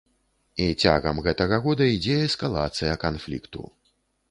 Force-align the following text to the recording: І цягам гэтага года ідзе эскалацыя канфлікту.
І 0.63 0.69
цягам 0.85 1.21
гэтага 1.27 1.59
года 1.67 1.83
ідзе 1.97 2.17
эскалацыя 2.31 2.99
канфлікту. 3.07 3.71